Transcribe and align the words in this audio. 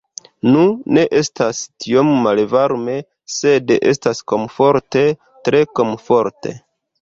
Nu, 0.53 0.61
ne 0.97 1.01
estas 1.17 1.59
tiom 1.83 2.09
malvarme 2.23 2.95
sed 3.35 3.75
estas 3.91 4.23
komforte 4.33 5.05
tre 5.51 5.63
komforte 5.83 6.57